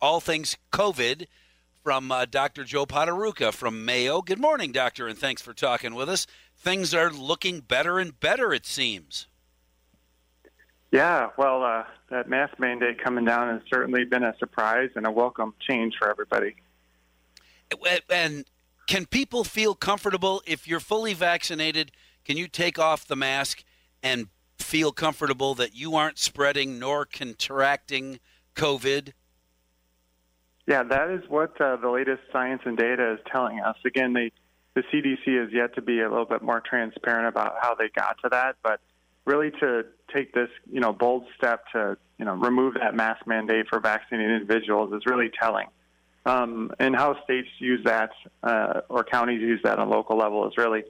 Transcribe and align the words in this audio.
all 0.00 0.20
things 0.20 0.56
COVID 0.72 1.26
from 1.82 2.10
uh, 2.10 2.24
Dr. 2.24 2.64
Joe 2.64 2.86
Poterucha 2.86 3.52
from 3.52 3.84
Mayo. 3.84 4.22
Good 4.22 4.40
morning, 4.40 4.72
Doctor, 4.72 5.06
and 5.06 5.18
thanks 5.18 5.42
for 5.42 5.52
talking 5.52 5.94
with 5.94 6.08
us. 6.08 6.26
Things 6.56 6.94
are 6.94 7.10
looking 7.10 7.60
better 7.60 7.98
and 7.98 8.18
better, 8.18 8.54
it 8.54 8.64
seems. 8.64 9.26
Yeah, 10.90 11.28
well, 11.36 11.62
uh, 11.62 11.84
that 12.10 12.28
mask 12.28 12.58
mandate 12.58 13.02
coming 13.02 13.24
down 13.24 13.52
has 13.52 13.60
certainly 13.68 14.04
been 14.04 14.24
a 14.24 14.34
surprise 14.38 14.90
and 14.96 15.06
a 15.06 15.10
welcome 15.10 15.52
change 15.68 15.94
for 15.98 16.08
everybody. 16.08 16.56
And 18.08 18.46
can 18.86 19.04
people 19.04 19.44
feel 19.44 19.74
comfortable 19.74 20.42
if 20.46 20.66
you're 20.66 20.80
fully 20.80 21.12
vaccinated? 21.12 21.92
Can 22.24 22.36
you 22.38 22.48
take 22.48 22.78
off 22.78 23.06
the 23.06 23.16
mask 23.16 23.62
and 24.02 24.28
feel 24.58 24.90
comfortable 24.90 25.54
that 25.56 25.74
you 25.74 25.96
aren't 25.96 26.18
spreading 26.18 26.78
nor 26.78 27.04
contracting 27.04 28.20
COVID? 28.54 29.12
Yeah, 30.66 30.82
that 30.82 31.10
is 31.10 31.22
what 31.28 31.60
uh, 31.60 31.76
the 31.76 31.88
latest 31.88 32.22
science 32.32 32.62
and 32.64 32.76
data 32.76 33.14
is 33.14 33.20
telling 33.30 33.60
us. 33.60 33.76
Again, 33.84 34.12
the 34.12 34.30
the 34.74 34.82
CDC 34.92 35.40
has 35.40 35.52
yet 35.52 35.74
to 35.76 35.80
be 35.80 36.00
a 36.00 36.08
little 36.08 36.26
bit 36.26 36.42
more 36.42 36.60
transparent 36.60 37.28
about 37.28 37.54
how 37.62 37.74
they 37.74 37.88
got 37.88 38.18
to 38.22 38.28
that, 38.28 38.56
but 38.62 38.78
really 39.24 39.50
to 39.50 39.86
take 40.14 40.34
this, 40.34 40.50
you 40.70 40.80
know, 40.80 40.92
bold 40.92 41.24
step 41.34 41.64
to, 41.72 41.96
you 42.18 42.26
know, 42.26 42.34
remove 42.34 42.74
that 42.74 42.94
mask 42.94 43.26
mandate 43.26 43.68
for 43.70 43.80
vaccinated 43.80 44.42
individuals 44.42 44.92
is 44.92 45.06
really 45.06 45.30
telling. 45.40 45.66
Um, 46.26 46.72
and 46.78 46.94
how 46.94 47.22
states 47.24 47.48
use 47.58 47.84
that 47.84 48.10
uh, 48.42 48.82
or 48.90 49.02
counties 49.02 49.40
use 49.40 49.60
that 49.64 49.78
on 49.78 49.88
a 49.88 49.90
local 49.90 50.18
level 50.18 50.46
is 50.46 50.58
really 50.58 50.84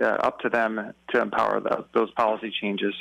uh, 0.00 0.06
up 0.06 0.38
to 0.40 0.48
them 0.48 0.92
to 1.10 1.20
empower 1.20 1.60
the, 1.60 1.84
those 1.94 2.12
policy 2.12 2.52
changes. 2.60 2.94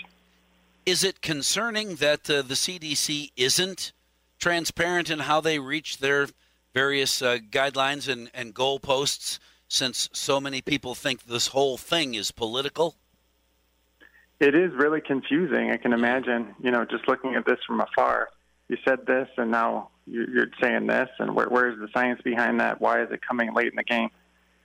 Is 0.87 1.03
it 1.03 1.21
concerning 1.21 1.95
that 1.95 2.27
uh, 2.29 2.41
the 2.41 2.55
CDC 2.55 3.31
isn't 3.37 3.91
transparent 4.41 5.09
in 5.09 5.19
how 5.19 5.39
they 5.39 5.59
reach 5.59 5.99
their 5.99 6.27
various 6.73 7.21
uh, 7.21 7.37
guidelines 7.49 8.11
and, 8.11 8.29
and 8.33 8.53
goalposts 8.53 9.39
since 9.69 10.09
so 10.11 10.41
many 10.41 10.61
people 10.61 10.95
think 10.95 11.23
this 11.23 11.47
whole 11.47 11.77
thing 11.77 12.15
is 12.15 12.31
political? 12.31 12.95
It 14.39 14.55
is 14.55 14.71
really 14.73 15.01
confusing. 15.01 15.71
I 15.71 15.77
can 15.77 15.93
imagine, 15.93 16.55
you 16.61 16.71
know, 16.71 16.83
just 16.83 17.07
looking 17.07 17.35
at 17.35 17.45
this 17.45 17.59
from 17.65 17.79
afar. 17.79 18.29
You 18.67 18.77
said 18.87 19.05
this, 19.05 19.27
and 19.37 19.51
now 19.51 19.89
you're 20.07 20.47
saying 20.61 20.87
this, 20.87 21.09
and 21.19 21.35
where, 21.35 21.47
where's 21.47 21.79
the 21.79 21.87
science 21.93 22.21
behind 22.23 22.59
that? 22.59 22.81
Why 22.81 23.03
is 23.03 23.11
it 23.11 23.19
coming 23.25 23.53
late 23.53 23.67
in 23.67 23.75
the 23.75 23.83
game? 23.83 24.09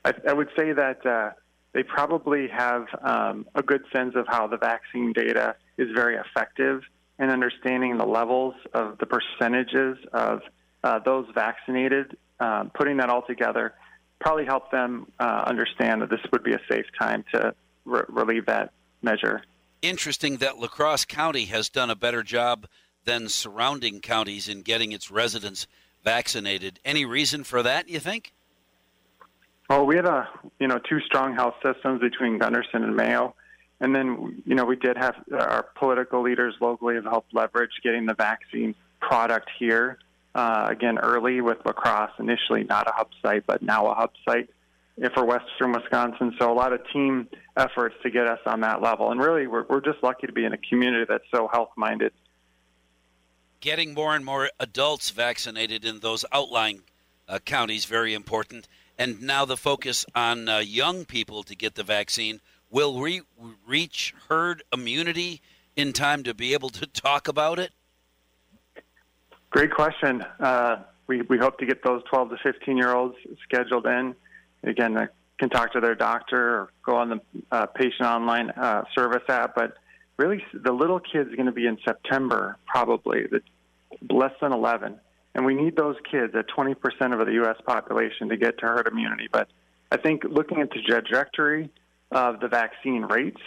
I, 0.04 0.14
I 0.28 0.32
would 0.32 0.48
say 0.58 0.72
that 0.72 1.04
uh, 1.04 1.30
they 1.72 1.82
probably 1.82 2.48
have 2.48 2.86
um, 3.02 3.47
a 3.54 3.62
good 3.62 3.82
sense 3.94 4.14
of 4.16 4.27
how 4.28 4.47
the 4.47 4.56
vaccine 4.56 5.12
data 5.12 5.56
is 5.77 5.88
very 5.94 6.16
effective 6.16 6.82
and 7.19 7.31
understanding 7.31 7.97
the 7.97 8.06
levels 8.06 8.55
of 8.75 8.98
the 8.98 9.06
percentages 9.06 9.98
of 10.12 10.42
uh, 10.84 10.98
those 11.00 11.27
vaccinated, 11.34 12.17
uh, 12.41 12.64
putting 12.75 12.98
that 12.98 13.11
all 13.11 13.22
together 13.22 13.75
probably 14.20 14.45
help 14.45 14.70
them 14.70 15.06
uh, 15.19 15.44
understand 15.47 16.03
that 16.03 16.11
this 16.11 16.20
would 16.33 16.42
be 16.42 16.53
a 16.53 16.61
safe 16.70 16.87
time 16.98 17.25
to 17.33 17.55
re- 17.84 18.03
relieve 18.09 18.47
that 18.47 18.72
measure. 19.03 19.42
Interesting 19.83 20.39
that 20.39 20.59
La 20.59 20.69
Crosse 20.69 21.05
County 21.05 21.47
has 21.47 21.69
done 21.69 21.91
a 21.91 21.94
better 21.94 22.22
job 22.22 22.67
than 23.05 23.28
surrounding 23.28 24.00
counties 24.00 24.48
in 24.48 24.62
getting 24.62 24.92
its 24.92 25.11
residents 25.11 25.67
vaccinated. 26.03 26.81
Any 26.84 27.05
reason 27.05 27.44
for 27.44 27.62
that, 27.62 27.89
you 27.89 28.00
think? 28.00 28.33
Well, 29.69 29.84
we 29.84 29.97
had 29.97 30.06
a 30.06 30.28
you 30.59 30.69
know 30.69 30.78
two 30.78 31.00
strong 31.00 31.34
health 31.34 31.55
systems 31.62 32.00
between 32.00 32.39
Gundersen 32.39 32.84
and 32.84 32.94
Mayo 32.97 33.34
and 33.80 33.94
then, 33.94 34.42
you 34.46 34.55
know, 34.55 34.64
we 34.64 34.77
did 34.77 34.96
have 34.96 35.14
our 35.32 35.66
political 35.74 36.22
leaders 36.22 36.55
locally 36.60 36.94
have 36.94 37.05
helped 37.05 37.34
leverage 37.34 37.72
getting 37.82 38.06
the 38.06 38.14
vaccine 38.14 38.74
product 39.00 39.50
here. 39.58 39.98
Uh, 40.34 40.66
again, 40.69 40.98
early 40.98 41.41
with 41.41 41.58
La 41.64 41.72
Crosse, 41.72 42.12
initially 42.19 42.64
not 42.64 42.86
a 42.86 42.92
hub 42.92 43.08
site, 43.22 43.44
but 43.47 43.62
now 43.62 43.86
a 43.86 43.94
hub 43.94 44.10
site 44.24 44.50
for 45.14 45.24
Western 45.24 45.72
Wisconsin. 45.72 46.34
So 46.38 46.50
a 46.50 46.54
lot 46.54 46.72
of 46.72 46.80
team 46.92 47.28
efforts 47.56 47.94
to 48.02 48.10
get 48.10 48.27
us 48.27 48.41
on 48.47 48.60
that 48.60 48.82
level. 48.82 49.10
And 49.10 49.20
really, 49.20 49.47
we're, 49.47 49.64
we're 49.69 49.81
just 49.81 50.03
lucky 50.03 50.26
to 50.26 50.32
be 50.32 50.44
in 50.44 50.53
a 50.53 50.58
community 50.58 51.04
that's 51.08 51.25
so 51.34 51.48
health 51.48 51.70
minded. 51.76 52.12
Getting 53.60 53.94
more 53.94 54.14
and 54.14 54.25
more 54.25 54.50
adults 54.60 55.10
vaccinated 55.10 55.84
in 55.84 56.00
those 56.00 56.25
outlying 56.32 56.82
uh, 57.28 57.38
counties, 57.41 57.84
very 57.84 58.14
important. 58.14 58.69
And 58.98 59.22
now 59.22 59.44
the 59.44 59.56
focus 59.56 60.06
on 60.14 60.48
uh, 60.48 60.58
young 60.58 61.04
people 61.04 61.43
to 61.44 61.54
get 61.54 61.75
the 61.75 61.82
vaccine 61.82 62.41
Will 62.76 62.92
we 62.92 63.22
reach 63.66 64.12
herd 64.28 64.62
immunity 64.70 65.41
in 65.76 65.94
time 65.94 66.25
to 66.25 66.34
be 66.34 66.53
able 66.53 66.69
to 66.69 66.84
talk 67.06 67.26
about 67.26 67.59
it? 67.59 67.70
Great 69.48 69.70
question. 69.72 70.22
Uh, 70.38 70.82
we, 71.06 71.22
we 71.22 71.38
hope 71.38 71.59
to 71.60 71.64
get 71.64 71.82
those 71.82 72.03
12 72.10 72.28
to 72.28 72.37
15 72.42 72.76
year 72.76 72.94
olds 72.94 73.16
scheduled 73.44 73.87
in. 73.87 74.14
Again, 74.62 74.92
they 74.92 75.06
can 75.38 75.48
talk 75.48 75.72
to 75.72 75.81
their 75.81 75.94
doctor 75.94 76.38
or 76.38 76.70
go 76.84 76.97
on 76.97 77.09
the 77.09 77.20
uh, 77.50 77.64
patient 77.64 78.03
online 78.03 78.50
uh, 78.50 78.84
service 78.94 79.25
app. 79.31 79.54
But 79.54 79.78
really, 80.19 80.44
the 80.53 80.72
little 80.72 81.00
kids 81.00 81.32
are 81.32 81.37
going 81.37 81.47
to 81.47 81.53
be 81.53 81.66
in 81.66 81.78
September, 81.82 82.58
probably, 82.66 83.22
the, 83.22 83.41
less 84.14 84.32
than 84.43 84.53
11. 84.53 85.00
And 85.34 85.47
we 85.47 85.54
need 85.54 85.76
those 85.76 85.97
kids 86.10 86.34
at 86.34 86.44
20% 86.50 86.75
of 87.19 87.26
the 87.26 87.32
U.S. 87.37 87.56
population 87.66 88.28
to 88.28 88.37
get 88.37 88.58
to 88.58 88.66
herd 88.66 88.87
immunity. 88.87 89.28
But 89.32 89.48
I 89.91 89.97
think 89.97 90.25
looking 90.25 90.60
at 90.60 90.69
the 90.69 90.82
trajectory, 90.82 91.70
of 92.11 92.41
the 92.41 92.49
vaccine 92.49 93.03
rates 93.03 93.41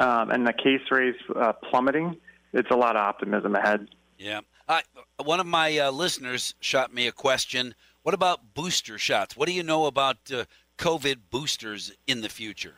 um, 0.00 0.30
and 0.30 0.46
the 0.46 0.52
case 0.52 0.82
rates 0.90 1.18
uh, 1.34 1.52
plummeting, 1.52 2.16
it's 2.52 2.70
a 2.70 2.76
lot 2.76 2.96
of 2.96 3.02
optimism 3.02 3.54
ahead. 3.54 3.88
Yeah. 4.18 4.40
Uh, 4.68 4.80
one 5.22 5.40
of 5.40 5.46
my 5.46 5.78
uh, 5.78 5.90
listeners 5.90 6.54
shot 6.60 6.92
me 6.92 7.06
a 7.06 7.12
question. 7.12 7.74
What 8.02 8.14
about 8.14 8.54
booster 8.54 8.98
shots? 8.98 9.36
What 9.36 9.46
do 9.46 9.54
you 9.54 9.62
know 9.62 9.86
about 9.86 10.16
uh, 10.32 10.44
COVID 10.78 11.18
boosters 11.30 11.92
in 12.06 12.20
the 12.20 12.28
future? 12.28 12.74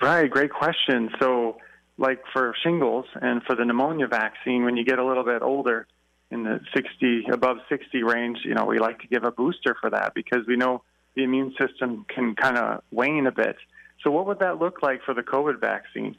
Right, 0.00 0.30
great 0.30 0.50
question. 0.50 1.10
So, 1.18 1.56
like 1.98 2.22
for 2.32 2.54
shingles 2.62 3.06
and 3.14 3.42
for 3.42 3.56
the 3.56 3.64
pneumonia 3.64 4.06
vaccine, 4.06 4.64
when 4.64 4.76
you 4.76 4.84
get 4.84 4.98
a 4.98 5.04
little 5.04 5.24
bit 5.24 5.42
older, 5.42 5.86
in 6.30 6.42
the 6.42 6.60
60 6.74 7.26
above 7.32 7.58
60 7.68 8.02
range, 8.02 8.38
you 8.44 8.54
know, 8.54 8.64
we 8.64 8.78
like 8.78 9.00
to 9.00 9.06
give 9.06 9.24
a 9.24 9.30
booster 9.30 9.76
for 9.80 9.90
that 9.90 10.12
because 10.14 10.46
we 10.46 10.56
know 10.56 10.82
the 11.14 11.22
immune 11.22 11.54
system 11.58 12.04
can 12.08 12.34
kind 12.34 12.58
of 12.58 12.82
wane 12.90 13.26
a 13.26 13.32
bit. 13.32 13.56
So, 14.06 14.12
what 14.12 14.26
would 14.28 14.38
that 14.38 14.60
look 14.60 14.82
like 14.82 15.02
for 15.02 15.14
the 15.14 15.22
COVID 15.24 15.58
vaccine? 15.58 16.14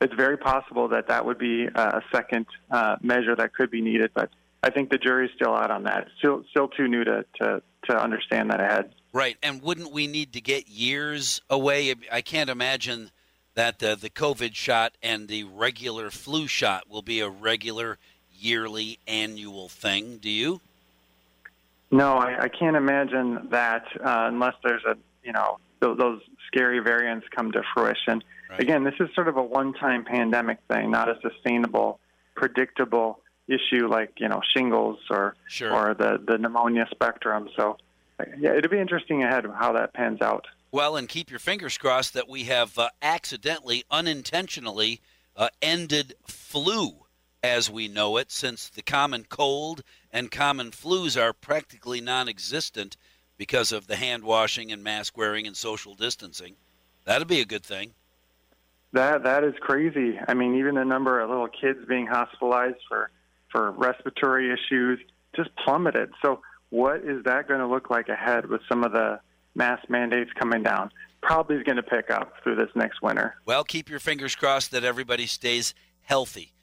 It's 0.00 0.14
very 0.14 0.36
possible 0.36 0.86
that 0.88 1.08
that 1.08 1.26
would 1.26 1.36
be 1.36 1.64
a 1.64 2.00
second 2.12 2.46
uh, 2.70 2.94
measure 3.02 3.34
that 3.34 3.54
could 3.54 3.72
be 3.72 3.80
needed, 3.80 4.12
but 4.14 4.30
I 4.62 4.70
think 4.70 4.90
the 4.90 4.98
jury's 4.98 5.32
still 5.34 5.52
out 5.52 5.72
on 5.72 5.82
that. 5.82 6.02
It's 6.02 6.10
still, 6.18 6.44
still 6.50 6.68
too 6.68 6.86
new 6.86 7.02
to, 7.02 7.24
to, 7.40 7.60
to 7.88 8.00
understand 8.00 8.50
that 8.50 8.60
ahead. 8.60 8.94
Right, 9.12 9.36
and 9.42 9.60
wouldn't 9.62 9.90
we 9.90 10.06
need 10.06 10.32
to 10.34 10.40
get 10.40 10.68
years 10.68 11.40
away? 11.50 11.92
I 12.12 12.20
can't 12.20 12.50
imagine 12.50 13.10
that 13.54 13.80
the, 13.80 13.96
the 13.96 14.10
COVID 14.10 14.54
shot 14.54 14.92
and 15.02 15.26
the 15.26 15.42
regular 15.42 16.10
flu 16.10 16.46
shot 16.46 16.88
will 16.88 17.02
be 17.02 17.18
a 17.18 17.28
regular 17.28 17.98
yearly 18.32 19.00
annual 19.08 19.68
thing. 19.68 20.18
Do 20.18 20.30
you? 20.30 20.60
No, 21.90 22.12
I, 22.12 22.42
I 22.42 22.48
can't 22.48 22.76
imagine 22.76 23.48
that 23.50 23.86
uh, 23.96 24.28
unless 24.28 24.54
there's 24.62 24.84
a 24.84 24.96
you 25.24 25.32
know 25.32 25.58
those 25.92 26.22
scary 26.46 26.78
variants 26.78 27.26
come 27.34 27.52
to 27.52 27.62
fruition. 27.74 28.22
Right. 28.48 28.60
Again, 28.60 28.84
this 28.84 28.94
is 29.00 29.10
sort 29.14 29.28
of 29.28 29.36
a 29.36 29.42
one-time 29.42 30.04
pandemic 30.04 30.58
thing, 30.70 30.90
not 30.90 31.08
a 31.10 31.18
sustainable, 31.20 31.98
predictable 32.34 33.20
issue 33.46 33.88
like 33.88 34.12
you 34.16 34.28
know 34.28 34.40
shingles 34.54 34.98
or 35.10 35.34
sure. 35.48 35.70
or 35.70 35.94
the 35.94 36.18
the 36.26 36.38
pneumonia 36.38 36.86
spectrum. 36.90 37.50
So, 37.56 37.76
yeah, 38.38 38.54
it'll 38.56 38.70
be 38.70 38.78
interesting 38.78 39.22
ahead 39.22 39.44
how 39.58 39.72
that 39.72 39.92
pans 39.92 40.22
out. 40.22 40.46
Well, 40.72 40.96
and 40.96 41.08
keep 41.08 41.30
your 41.30 41.38
fingers 41.38 41.76
crossed 41.76 42.14
that 42.14 42.28
we 42.28 42.44
have 42.44 42.78
uh, 42.78 42.88
accidentally, 43.02 43.84
unintentionally 43.90 45.00
uh, 45.36 45.48
ended 45.60 46.14
flu 46.26 47.04
as 47.44 47.70
we 47.70 47.88
know 47.88 48.16
it, 48.16 48.32
since 48.32 48.70
the 48.70 48.82
common 48.82 49.26
cold 49.28 49.82
and 50.10 50.30
common 50.30 50.70
flus 50.70 51.20
are 51.20 51.34
practically 51.34 52.00
non-existent 52.00 52.96
because 53.36 53.72
of 53.72 53.86
the 53.86 53.96
hand 53.96 54.24
washing 54.24 54.72
and 54.72 54.82
mask 54.82 55.16
wearing 55.16 55.46
and 55.46 55.56
social 55.56 55.94
distancing. 55.94 56.54
That'd 57.04 57.28
be 57.28 57.40
a 57.40 57.44
good 57.44 57.64
thing. 57.64 57.92
That 58.92 59.24
that 59.24 59.42
is 59.42 59.54
crazy. 59.60 60.18
I 60.26 60.34
mean, 60.34 60.56
even 60.56 60.76
the 60.76 60.84
number 60.84 61.20
of 61.20 61.28
little 61.28 61.48
kids 61.48 61.80
being 61.88 62.06
hospitalized 62.06 62.78
for 62.88 63.10
for 63.50 63.72
respiratory 63.72 64.52
issues 64.52 65.00
just 65.34 65.50
plummeted. 65.56 66.10
So, 66.22 66.40
what 66.70 66.98
is 67.04 67.24
that 67.24 67.48
going 67.48 67.60
to 67.60 67.66
look 67.66 67.90
like 67.90 68.08
ahead 68.08 68.46
with 68.46 68.60
some 68.68 68.84
of 68.84 68.92
the 68.92 69.20
mask 69.54 69.90
mandates 69.90 70.30
coming 70.38 70.62
down? 70.62 70.90
Probably 71.22 71.56
is 71.56 71.62
going 71.64 71.76
to 71.76 71.82
pick 71.82 72.10
up 72.10 72.34
through 72.42 72.56
this 72.56 72.70
next 72.74 73.02
winter. 73.02 73.34
Well, 73.44 73.64
keep 73.64 73.88
your 73.88 74.00
fingers 74.00 74.34
crossed 74.34 74.70
that 74.72 74.84
everybody 74.84 75.26
stays 75.26 75.74
healthy. 76.02 76.53